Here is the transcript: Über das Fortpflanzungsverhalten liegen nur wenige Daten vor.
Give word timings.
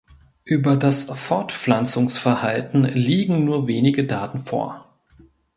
Über 0.45 0.77
das 0.77 1.03
Fortpflanzungsverhalten 1.03 2.85
liegen 2.85 3.45
nur 3.45 3.67
wenige 3.67 4.03
Daten 4.07 4.39
vor. 4.39 4.89